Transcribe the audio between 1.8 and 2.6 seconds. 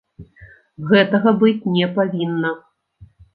павінна!